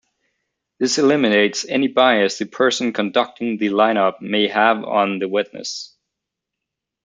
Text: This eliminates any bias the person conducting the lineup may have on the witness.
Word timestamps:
This 0.79 0.97
eliminates 0.97 1.63
any 1.63 1.87
bias 1.87 2.39
the 2.39 2.47
person 2.47 2.91
conducting 2.91 3.59
the 3.59 3.67
lineup 3.69 4.19
may 4.19 4.47
have 4.47 4.83
on 4.83 5.19
the 5.19 5.29
witness. 5.29 5.95